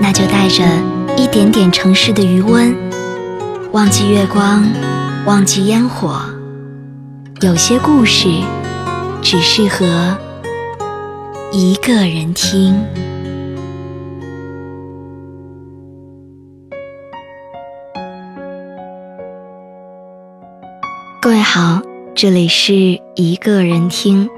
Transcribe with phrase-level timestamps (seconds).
[0.00, 0.64] 那就带着
[1.16, 2.74] 一点点城市的余温，
[3.72, 4.64] 忘记月光，
[5.26, 6.20] 忘记烟火。
[7.40, 8.28] 有些故事
[9.20, 10.16] 只适合
[11.52, 12.84] 一个人听。
[21.20, 21.82] 各位好，
[22.14, 24.28] 这里是一个人听，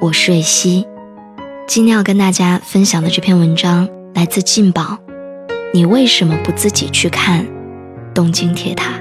[0.00, 0.86] 我是瑞希。
[1.66, 4.98] 今天要跟大家分享的这篇文章来自劲宝。
[5.74, 7.46] 你为什么不自己去看
[8.14, 8.94] 东京铁塔？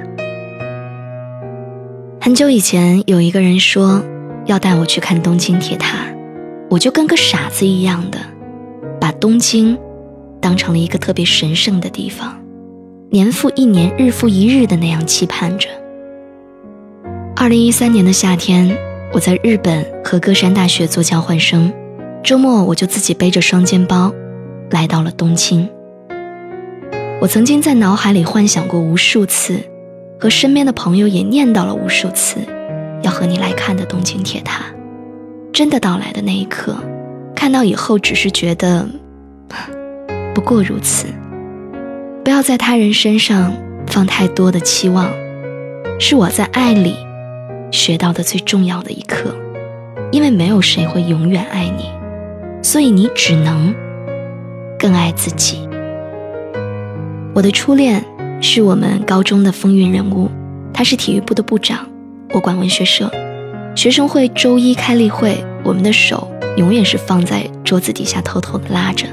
[2.19, 4.03] 很久以前，有一个人说
[4.45, 5.99] 要带我去看东京铁塔，
[6.69, 8.19] 我就跟个傻子一样的，
[8.99, 9.77] 把东京
[10.41, 12.37] 当成了一个特别神圣的地方，
[13.11, 15.69] 年复一年、日复一日的那样期盼着。
[17.33, 18.77] 二零一三年的夏天，
[19.13, 21.71] 我在日本和歌山大学做交换生，
[22.21, 24.13] 周末我就自己背着双肩包，
[24.71, 25.69] 来到了东京。
[27.19, 29.59] 我曾经在脑海里幻想过无数次，
[30.19, 32.37] 和身边的朋友也念叨了无数次，
[33.01, 34.65] 要和你来看的东京铁塔。
[35.51, 36.75] 真的到来的那一刻，
[37.35, 38.87] 看到以后只是觉得，
[40.35, 41.07] 不过如此。
[42.23, 43.51] 不要在他人身上
[43.87, 45.09] 放太多的期望，
[45.99, 46.95] 是我在爱里
[47.71, 49.35] 学到的最重要的一课。
[50.11, 51.89] 因为没有谁会永远爱你，
[52.61, 53.73] 所以你只能
[54.77, 55.66] 更爱自己。
[57.37, 58.03] 我的初恋
[58.41, 60.27] 是我们高中的风云人物，
[60.73, 61.87] 他是体育部的部长，
[62.33, 63.11] 我管文学社。
[63.75, 69.05] 学生会周一开例会，我们的手永远是放在桌子底下偷偷的拉着。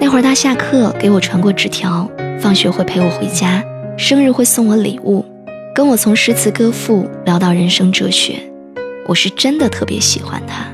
[0.00, 2.10] 那会儿他下课给我传过纸条，
[2.40, 3.62] 放学会陪我回家，
[3.96, 5.24] 生日会送我礼物，
[5.72, 8.34] 跟我从诗词歌赋聊到人生哲学。
[9.06, 10.66] 我是真的特别喜欢他，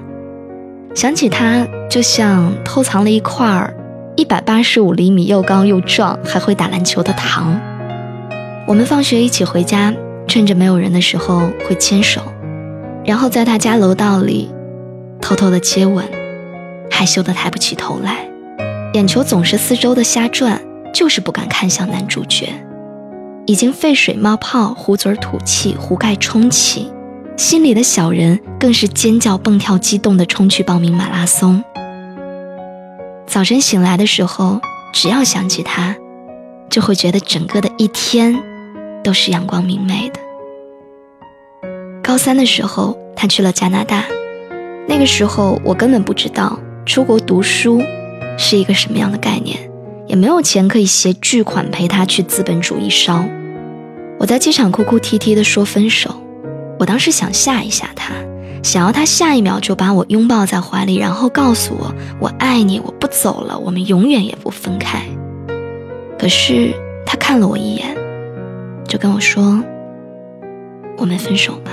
[0.94, 3.76] 想起他就像偷藏了一块儿。
[4.16, 7.60] 一百八十五厘米，又高又壮，还会打篮球的糖。
[8.66, 9.92] 我们放学一起回家，
[10.28, 12.20] 趁着没有人的时候会牵手，
[13.04, 14.50] 然后在他家楼道里
[15.20, 16.04] 偷偷的接吻，
[16.88, 18.28] 害羞的抬不起头来，
[18.92, 22.48] 眼球总是四周的瞎转，就是不敢看向男主角。
[23.46, 26.88] 已经沸水冒泡，壶嘴吐气，壶盖冲起，
[27.36, 31.62] 心里的小人更是尖叫蹦跳，激动的冲去报名马拉松。
[33.34, 34.60] 早晨醒来的时候，
[34.92, 35.96] 只要想起他，
[36.70, 38.40] 就会觉得整个的一天
[39.02, 40.20] 都是阳光明媚的。
[42.00, 44.04] 高三的时候，他去了加拿大，
[44.86, 46.56] 那个时候我根本不知道
[46.86, 47.82] 出国读书
[48.38, 49.58] 是一个什么样的概念，
[50.06, 53.24] 也没有钱可以携巨款陪他去资本主义烧。
[54.20, 56.14] 我在机场哭哭啼啼的说分手，
[56.78, 58.14] 我当时想吓一吓他。
[58.64, 65.02] 想要他下一秒就把我拥抱在怀里，然后告诉我我爱你，我不走了，我们永远也不分开。
[66.18, 66.72] 可是
[67.04, 67.94] 他看了我一眼，
[68.88, 69.62] 就跟我说
[70.96, 71.70] ：“我们分手吧。”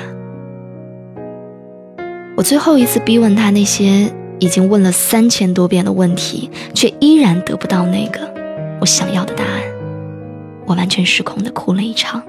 [2.35, 8.19] 我最后一次逼问他那些已经问了三千多遍的问题，却依然得不到那个
[8.81, 9.61] 我想要的答案。
[10.65, 12.21] 我完全失控的哭了一场。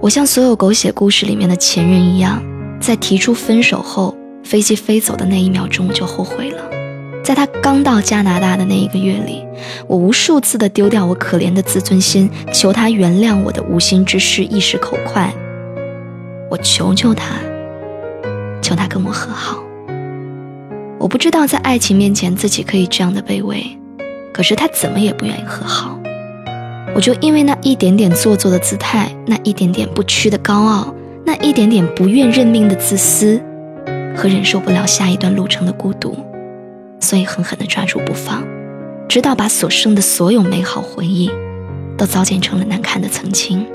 [0.00, 2.42] 我像所有狗血故事里面的前任一样。
[2.82, 6.58] 在提出分手后，飞机飞走的那一秒钟，我就后悔了。
[7.22, 9.44] 在他刚到加拿大的那一个月里，
[9.86, 15.32] 我无数次的丢掉我可怜的自尊心，求他原谅我的无心之失、一时口快。
[16.50, 17.36] 我求求他，
[18.60, 19.62] 求他跟我和好。
[20.98, 23.64] 我不知道在爱情面前自己可以这样的卑微，
[24.32, 25.96] 可是他怎么也不愿意和好。
[26.96, 30.92] 我就因为那一点点做作的姿态，那一点点不屈的高傲。
[31.24, 33.40] 那一点点不愿认命的自私，
[34.16, 36.16] 和忍受不了下一段路程的孤独，
[37.00, 38.42] 所以狠狠地抓住不放，
[39.08, 41.30] 直到把所剩的所有美好回忆，
[41.96, 43.66] 都糟践成了难看的曾经。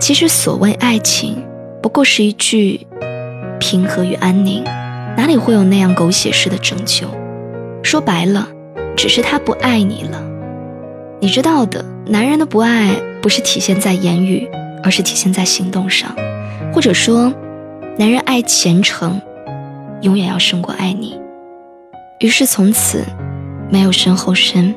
[0.00, 1.44] 其实所谓爱情，
[1.82, 2.86] 不过是一句
[3.58, 4.62] 平和与安宁，
[5.16, 7.08] 哪里会有那样狗血式的拯救？
[7.82, 8.48] 说白了，
[8.96, 10.22] 只是他不爱你了。
[11.20, 14.48] 你知道的，男人的不爱不是体现在言语，
[14.82, 16.14] 而是体现在行动上。
[16.72, 17.32] 或者说，
[17.98, 19.20] 男人爱虔诚，
[20.02, 21.18] 永远要胜过爱你。
[22.20, 23.04] 于是从此，
[23.70, 24.74] 没有身后身，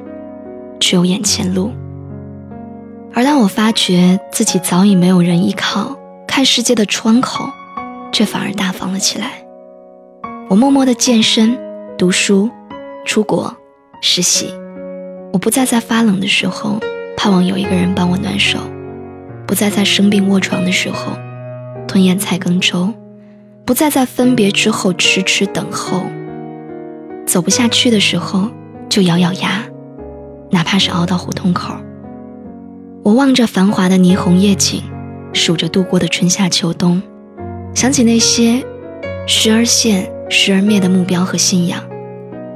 [0.79, 1.71] 只有眼前路。
[3.13, 7.49] 而当我发觉自己早已没有人依靠，看世界的窗口
[8.11, 9.43] 却反而大方了起来。
[10.49, 11.57] 我默默的健身、
[11.97, 12.49] 读书、
[13.05, 13.53] 出国、
[14.01, 14.53] 实习。
[15.33, 16.77] 我不再在发冷的时候
[17.15, 18.59] 盼望有一个人帮我暖手，
[19.51, 21.11] 不再在生病卧床的时候
[21.85, 22.93] 吞咽菜羹粥，
[23.65, 26.03] 不再在分别之后迟迟等候。
[27.25, 28.47] 走不下去的时候
[28.87, 29.65] 就咬咬牙，
[30.51, 31.73] 哪怕是熬到胡同口。
[33.03, 34.81] 我望着繁华的霓虹夜景，
[35.33, 37.01] 数着度过的春夏秋冬，
[37.75, 38.65] 想起那些
[39.27, 41.83] 时而现、时而灭的目标和信仰，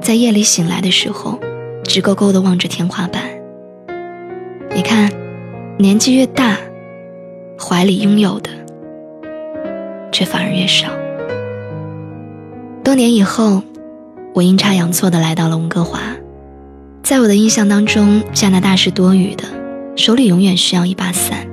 [0.00, 1.38] 在夜里醒来的时候，
[1.84, 3.22] 直勾勾地望着天花板。
[4.74, 5.12] 你看，
[5.76, 6.56] 年纪越大，
[7.58, 8.50] 怀里拥有的
[10.12, 10.88] 却反而越少。
[12.84, 13.62] 多年以后，
[14.34, 16.00] 我阴差阳错地来到了温哥华，
[17.02, 19.44] 在我的印象当中，加拿大是多雨的。
[19.96, 21.46] 手里永远需要一把伞。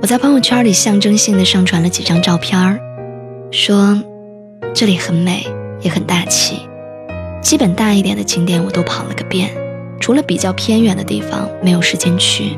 [0.00, 2.78] 我在朋友圈里象征性的上传了几张照片儿，
[3.50, 4.00] 说
[4.72, 5.44] 这里很美，
[5.82, 6.60] 也很大气。
[7.42, 9.50] 基本大一点的景点我都跑了个遍，
[9.98, 12.56] 除了比较偏远的地方没有时间去。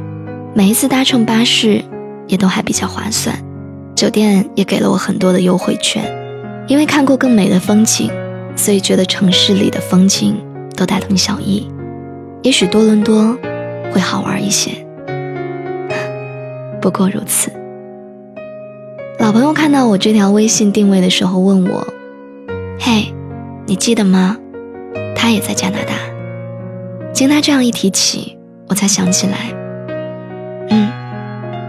[0.55, 1.82] 每一次搭乘巴士
[2.28, 3.36] 也都还比较划算，
[3.96, 6.04] 酒店也给了我很多的优惠券。
[6.69, 8.10] 因为看过更美的风景，
[8.54, 10.36] 所以觉得城市里的风景
[10.76, 11.66] 都大同小异。
[12.42, 13.36] 也许多伦多
[13.90, 14.70] 会好玩一些。
[16.80, 17.50] 不过如此。
[19.19, 21.84] 老朋友看到我这条微信定位的时候问我
[22.78, 23.12] ：“嘿，
[23.66, 24.36] 你记得吗？
[25.16, 25.94] 他也在加拿大。”
[27.12, 28.38] 经他这样一提起，
[28.69, 29.52] 我才想起来，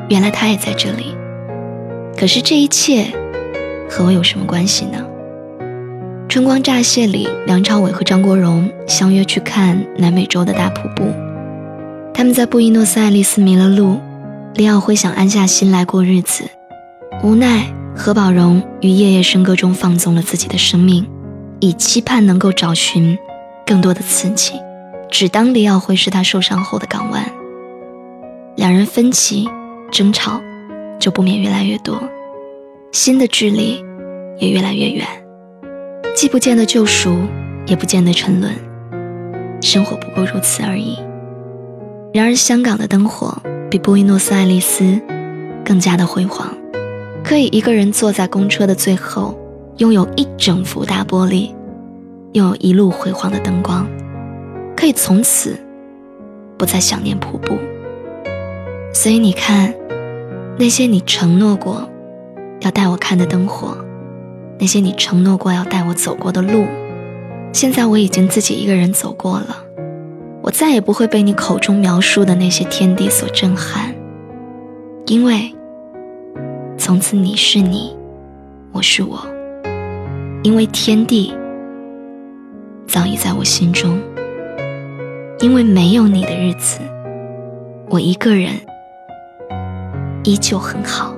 [0.10, 1.16] 原来他也在这里。
[2.18, 3.06] 可是这一切
[3.90, 5.06] 和我有什么关系呢？
[6.28, 11.06] 《春光乍泄》里，梁朝伟和张国荣相约去看南美洲的大瀑布，
[12.14, 14.00] 他们在布宜诺斯艾利斯迷了路。
[14.56, 16.44] 李耀辉想安下心来过日子，
[17.24, 21.08] 无奈何宝荣于夜夜笙歌中放纵了自己的生命，
[21.60, 23.18] 以期盼能够找寻
[23.66, 24.54] 更多的刺激，
[25.10, 27.24] 只当李耀辉是他受伤后的港湾。
[28.56, 29.48] 两人分歧
[29.90, 30.42] 争吵，
[31.00, 32.02] 就不免越来越多，
[32.92, 33.84] 心的距离
[34.38, 35.06] 也越来越远，
[36.16, 37.16] 既不见得救赎，
[37.66, 38.54] 也不见得沉沦，
[39.62, 40.98] 生活不过如此而已。
[42.14, 43.38] 然而香港的灯火。
[43.72, 45.00] 比布宜诺斯艾利斯
[45.64, 46.52] 更加的辉煌，
[47.24, 49.38] 可以一个人坐在公车的最后，
[49.78, 51.52] 拥有一整幅大玻璃，
[52.34, 53.88] 拥有一路辉煌的灯光，
[54.76, 55.56] 可以从此
[56.58, 57.60] 不再想念瀑布。
[59.02, 59.74] 所以你看，
[60.58, 61.90] 那些你承诺过
[62.60, 63.78] 要带我看的灯火，
[64.60, 66.66] 那些你承诺过要带我走过的路，
[67.54, 69.64] 现在我已经自己一个人走过了。
[70.42, 73.96] 我再也不会被你口中描述的那些天地所震撼，
[75.06, 75.56] 因为
[76.78, 77.96] 从此你是你，
[78.74, 79.26] 我是我，
[80.44, 81.34] 因为天地
[82.86, 83.98] 早已在我心中，
[85.40, 86.82] 因为没有你的日子，
[87.90, 88.52] 我一个人
[90.24, 91.16] 依旧很好。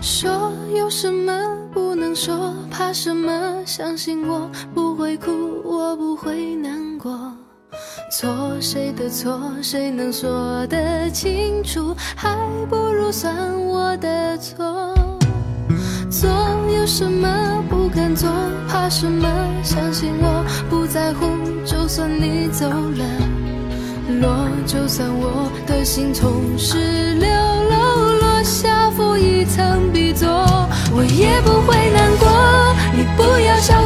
[0.00, 1.32] 说有什么
[1.72, 2.54] 不能说？
[2.70, 3.62] 怕什么？
[3.64, 4.85] 相信我不
[8.60, 9.38] 谁的错？
[9.62, 11.94] 谁能说得清楚？
[12.14, 12.36] 还
[12.68, 13.34] 不如算
[13.66, 14.94] 我的错。
[16.10, 16.30] 做
[16.74, 18.30] 有什么不敢做？
[18.68, 19.28] 怕什么？
[19.62, 21.26] 相信我不在乎，
[21.64, 23.04] 就算你走了，
[24.20, 30.28] 落就算我的心从十六楼落下，负一层 B 座。
[30.92, 32.28] 我也不会难过，
[32.96, 33.85] 你不要小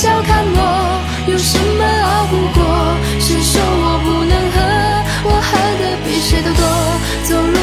[0.00, 2.64] 笑看我，有什么熬不过？
[3.18, 4.56] 谁说我不能喝？
[5.24, 6.64] 我喝的比谁都多，
[7.28, 7.59] 走路。